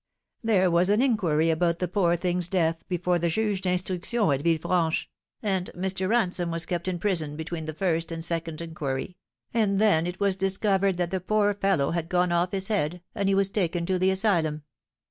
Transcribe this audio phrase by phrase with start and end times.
[0.43, 5.07] There was an inquiry about the poor thing's death before the Juge d'Instruction at Villefranche,
[5.43, 6.09] and Mr.
[6.09, 9.15] Ransome was kept in prison between the first and second inquiry,
[9.53, 13.29] and then it was discovered that the poor fellow had gone off his head, and
[13.29, 14.63] he was taken to the asylum.